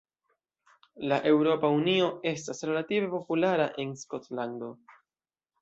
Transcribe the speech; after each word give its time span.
La 1.11 1.19
Eŭropa 1.31 1.69
Unio 1.75 2.09
estas 2.31 2.65
relative 2.71 3.13
populara 3.13 3.71
en 3.85 3.95
Skotlando. 4.05 4.73